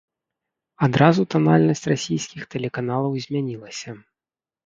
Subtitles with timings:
[0.85, 3.89] Адразу танальнасць расійскіх тэлеканалаў змянілася.